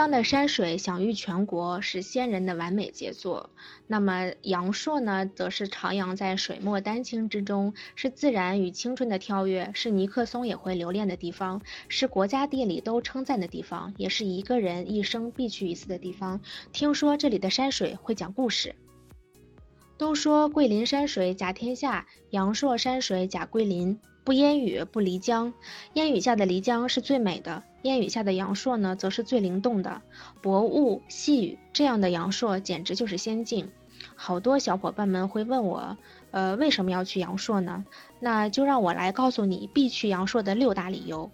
[0.00, 3.50] 湘的山水享誉全国，是先人的完美杰作。
[3.86, 16.40] 那么阳朔呢，则是徜徉在水墨丹青之中，是自然与青春的跳跃，是尼克松也会留恋的地方，是国家地理都称赞的地方，也是一个人一生必去一次的地方。
[16.72, 18.74] 听说这里的山水会讲故事。
[19.98, 24.00] 都说桂林山水甲天下，阳朔山水甲桂林。
[24.30, 25.52] 不烟雨不漓江，
[25.94, 30.02] 烟雨下的漓江是最美的，烟雨下的阳朔呢，则是最灵动的。
[30.40, 33.68] 薄雾细雨这样的阳朔，简直就是仙境。
[34.14, 35.98] 好多小伙伴们会问我，
[36.30, 37.84] 呃，为什么要去阳朔呢？
[38.20, 41.28] 那就让我来告诉你必去阳朔的六大理由。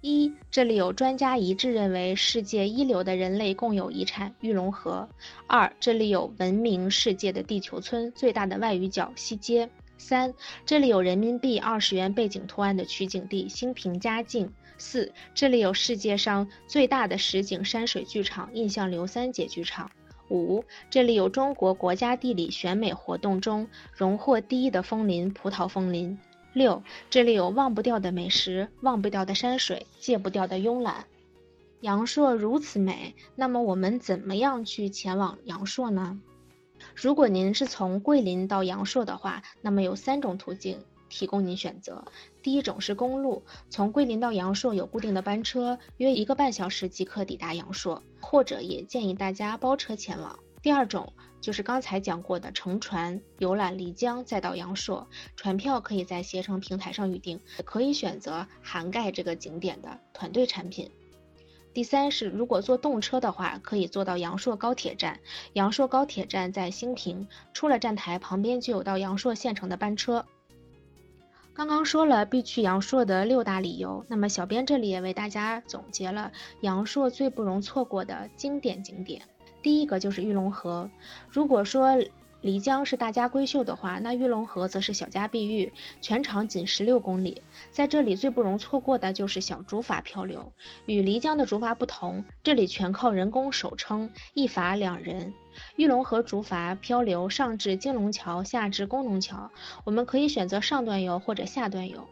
[0.00, 5.08] 一，这里有专家一致认为世界一流的人类共有遗产玉龙河。
[5.46, 9.70] 二，这里有闻名世界的地球村，最大的外语角西街。
[10.00, 14.50] 三，这里有人民币二十元背景图案的取景地兴平嘉境。
[14.78, 19.90] 四，这里有世界上最大的实景山水剧场印象刘三姐剧场。
[20.30, 26.18] 五，这里有中国国家地理选美活动中荣获第一的枫林葡萄枫林。
[26.54, 31.04] 六，这里有忘不掉的美食，忘不掉的山水，戒不掉的慵懒。
[31.82, 36.18] 阳朔如此美，那么我们怎么样去前往阳朔呢？
[36.94, 42.04] 如果您是从桂林到阳朔的话，那么有三种途径提供您选择。
[42.42, 50.38] 第一种是公路，从桂林到阳朔有固定的班车，约一个半小时即可抵达阳朔，或者也建议大家包车前往。
[50.62, 60.90] 第二种就是刚才讲过的乘船游览漓江，再到阳朔，船票可以在携程平台上预订，可以选择涵盖这个景点的团队产品。
[61.72, 65.20] 第三是，如果坐动车的话，可以坐到阳朔高铁站。
[65.52, 70.26] 阳朔高铁站在兴平，出了站台旁边就有到阳朔县城的班车。
[71.54, 79.22] 刚刚说了必去阳朔的六大理由，那么小编这里也为大家总结了阳朔最不容错过的经典景点。
[79.62, 80.90] 第一个就是玉龙河。
[81.28, 82.02] 如果说
[82.42, 87.42] 漓江是大家闺秀的话，那玉龙河则是小家碧玉，全长仅十六公里。
[87.70, 90.50] 在这里最不容错过的就是小竹筏漂流。
[90.86, 95.34] 与漓江的竹筏不同，这里全靠人工手撑，一筏两人。
[95.76, 99.50] 玉龙河竹筏漂流上至金龙桥，下至工农桥，
[99.84, 102.08] 我们可以选择上段游或者下段游。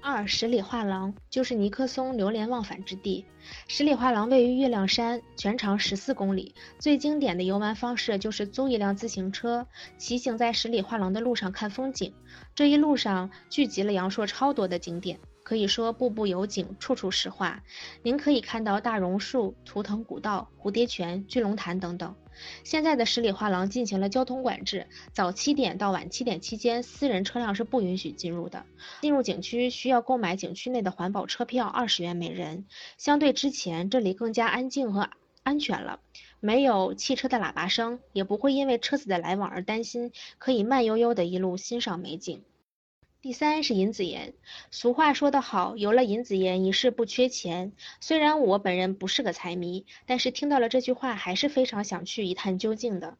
[0.00, 3.24] 二十里画廊就是尼克松流连忘返之地。
[3.66, 6.54] 十里画廊位于月亮山，全长十四公里。
[6.78, 9.66] 最经典的游玩方式就是租一辆自行车，
[9.98, 12.14] 骑行在十里画廊的路上看风景。
[12.54, 15.18] 这一路上聚集了阳朔超多的景点。
[15.42, 17.62] 可以说步步有景，处处是画。
[18.02, 22.16] 您可以看到大榕树、图腾古道、蝴蝶泉、聚龙潭等等。
[22.64, 28.66] 现在的十里画廊进行了交通管制，早七点到晚七点期间，私人车辆是不允许进入的。
[29.02, 32.66] 进入景区需要购买景区内的环保车票，二十元每人。
[32.98, 35.10] 相对之前，这里更加安静和
[35.46, 36.00] 安全了，
[36.40, 42.42] 没有汽车的喇叭声，也不会因为车子的来往而担心，可以慢悠悠的一路欣赏美景。
[43.22, 44.34] 第三是银子岩，
[44.72, 47.72] 俗话说得好，有了银子岩，一世不缺钱。
[48.00, 53.16] 虽然我本人不是个财迷，但是听到了这句话，还是非常想去一探究竟的。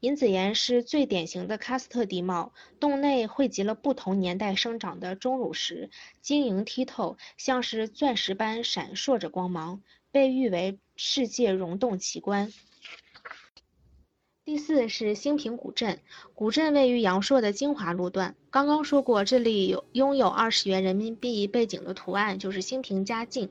[0.00, 5.88] 银子岩是最典型的喀斯特地貌，洞内汇集了不同年代生长的钟乳石，
[6.20, 9.82] 晶莹剔透，像是钻石般闪烁着光芒，
[10.12, 12.52] 被誉为世界溶洞奇观。
[14.44, 16.00] 第四是兴平古镇，
[16.34, 18.34] 古镇位于阳朔的金华路段。
[18.50, 23.50] 刚刚说过，这里有拥有二十元人民币背景的图案，就是兴平嘉境。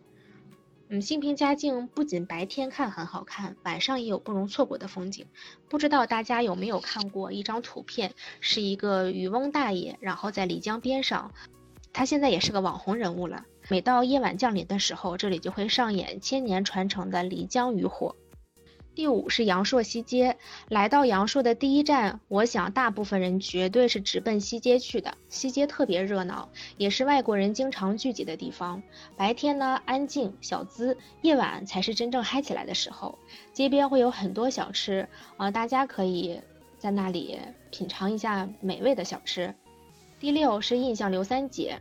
[0.89, 5.25] 嗯，兴平嘉境不仅白天看很好看，晚上也有不容错过的风景。
[5.69, 11.31] 不知道大家有没有看过一张图片，是一个渔翁大爷，然后在漓江边上，
[11.93, 13.45] 他现在也是个网红人物了。
[13.69, 18.15] 每到夜晚降临的时候，这里就会上演千年传承的漓江渔火。
[18.95, 20.37] 第五是阳朔西街，
[20.67, 25.15] 来到阳朔的第一站，我想大部分人绝对是直奔西街去的。
[25.29, 28.81] 西街特别热闹，也是外国人经常聚集的地方。
[29.15, 33.19] 白天呢安静小资，夜晚才是真正嗨起来的时候。
[33.53, 35.07] 街边会有很多小吃，
[35.37, 36.41] 啊，大家可以
[36.79, 37.39] 在那里
[37.69, 39.53] 品尝一下美味的小吃。
[40.19, 41.79] 第六是印象刘三姐，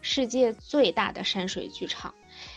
[0.00, 2.14] 世界最大的山水剧场。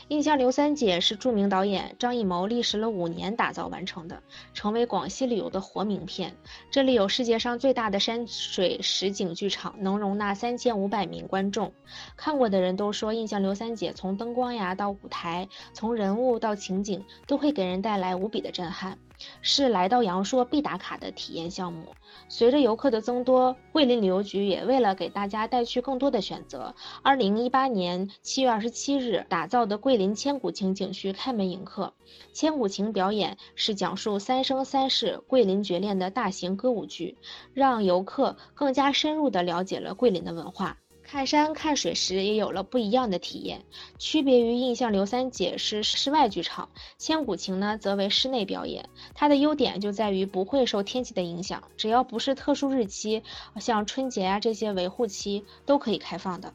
[0.09, 4.21] 印象刘三姐是著名导演张艺谋历时了五年打造完成的，
[4.53, 6.35] 成为广西旅游的活名片。
[6.69, 11.71] 这里有世界上最大的山水实景剧场，能容纳三千五百名观众。
[12.17, 18.97] 看过的人都说，印象刘三姐从灯光呀到舞台，从人物到情景，都会给人带来无比的震撼。
[19.41, 21.93] 是来到阳朔必打卡的体验项目。
[22.27, 31.93] 随着游客的增多，桂林旅游局也为了给大家带去更多的选择，二零一八年七月二十七日打造的桂桂林千古情景区开门迎客。
[32.33, 37.15] 千古情表演是讲述三生三世桂林绝恋的大型歌舞剧，
[37.53, 40.79] 让游客更加深入地了解了桂林的文化。
[41.03, 43.65] 看山看水时也有了不一样的体验，
[43.99, 48.89] 区别于印象刘三姐是室外剧场，千古情呢则为室内表演。
[49.13, 53.21] 它的优点就在于不会受天气的影响，只要不是特殊日期，
[53.59, 56.51] 像春节啊这些维护期都可以开放的。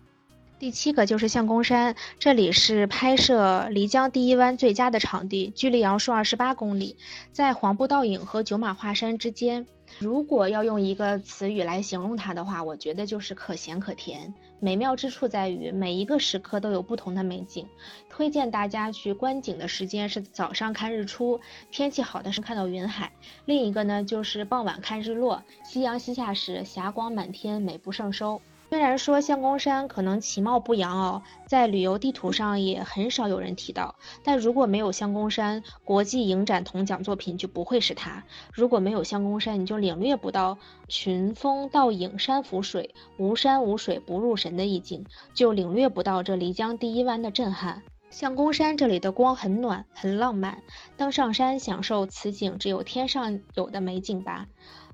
[0.58, 6.96] 第七个就是相公山，这里是拍摄漓江第一湾最佳的场地，距离阳朔二十八公里，
[7.30, 9.64] 在黄布倒影和九马华山之间。
[10.00, 14.34] 如果要用一个词语来形容它的话，我觉得就是可咸可甜。
[14.58, 17.64] 美妙之处在于每一个时刻都有不同的美景。
[18.10, 21.40] 推荐大家去观景的时间是早上看日出，
[21.70, 23.10] 天气好的是看到云海；
[23.44, 28.42] 另一个呢就是傍晚看日落，夕阳西下时霞光满天，美不胜收。
[28.70, 47.82] 虽然说相公山可能其貌不扬哦，在旅游地图上也很少有人提到，但如果没有相公山，国际影展铜奖作品就不会是它；如果没有相公山，你就领略不到群峰倒影山浮水，无山无水不入神的意境，就领略不到这漓江第一湾的震撼。
[48.10, 50.62] 相公山这里的光很暖，很浪漫，
[50.98, 54.46] 登上山享受此景只有天上有的美景吧。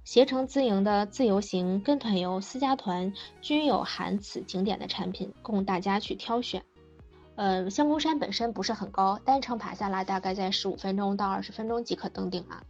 [0.05, 6.62] 携程自营的自由行、跟团游、私家团均有含此景点的产品供大家去挑选。
[7.37, 12.62] 呃，香公山本身不是很高，单程爬下来大概在十五分钟到二十分钟即可登顶了。